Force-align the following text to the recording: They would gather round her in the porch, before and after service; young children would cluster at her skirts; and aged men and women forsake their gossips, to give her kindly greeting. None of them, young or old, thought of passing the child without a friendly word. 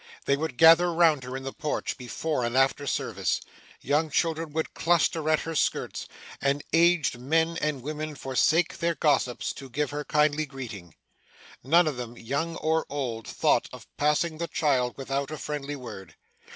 They 0.25 0.35
would 0.35 0.57
gather 0.57 0.91
round 0.91 1.23
her 1.25 1.37
in 1.37 1.43
the 1.43 1.53
porch, 1.53 1.95
before 1.95 2.43
and 2.43 2.57
after 2.57 2.87
service; 2.87 3.39
young 3.81 4.09
children 4.09 4.51
would 4.51 4.73
cluster 4.73 5.29
at 5.29 5.41
her 5.41 5.53
skirts; 5.53 6.07
and 6.41 6.63
aged 6.73 7.19
men 7.19 7.55
and 7.61 7.83
women 7.83 8.15
forsake 8.15 8.79
their 8.79 8.95
gossips, 8.95 9.53
to 9.53 9.69
give 9.69 9.91
her 9.91 10.03
kindly 10.03 10.47
greeting. 10.47 10.95
None 11.63 11.85
of 11.85 11.97
them, 11.97 12.17
young 12.17 12.55
or 12.55 12.87
old, 12.89 13.27
thought 13.27 13.69
of 13.71 13.85
passing 13.97 14.39
the 14.39 14.47
child 14.47 14.97
without 14.97 15.29
a 15.29 15.37
friendly 15.37 15.75
word. 15.75 16.15